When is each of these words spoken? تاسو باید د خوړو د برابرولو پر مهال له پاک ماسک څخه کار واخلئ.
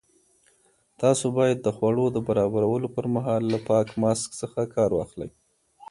تاسو 1.01 1.25
باید 1.37 1.57
د 1.61 1.67
خوړو 1.77 2.05
د 2.11 2.17
برابرولو 2.27 2.87
پر 2.95 3.05
مهال 3.15 3.43
له 3.53 3.59
پاک 3.69 3.87
ماسک 4.01 4.29
څخه 4.41 4.61
کار 4.75 4.89
واخلئ. 4.95 5.29